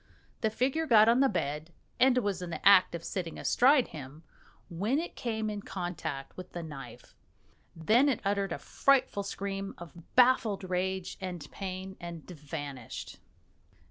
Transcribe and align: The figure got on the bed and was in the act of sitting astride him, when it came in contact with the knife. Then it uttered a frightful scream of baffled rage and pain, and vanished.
The 0.39 0.49
figure 0.49 0.87
got 0.87 1.07
on 1.07 1.19
the 1.19 1.29
bed 1.29 1.71
and 1.99 2.17
was 2.17 2.41
in 2.41 2.49
the 2.49 2.67
act 2.67 2.95
of 2.95 3.03
sitting 3.03 3.37
astride 3.37 3.89
him, 3.89 4.23
when 4.67 4.97
it 4.97 5.15
came 5.15 5.47
in 5.47 5.61
contact 5.61 6.35
with 6.35 6.53
the 6.53 6.63
knife. 6.63 7.13
Then 7.75 8.09
it 8.09 8.19
uttered 8.25 8.51
a 8.51 8.57
frightful 8.57 9.21
scream 9.21 9.75
of 9.77 10.15
baffled 10.15 10.63
rage 10.63 11.19
and 11.21 11.47
pain, 11.51 11.97
and 11.99 12.27
vanished. 12.27 13.19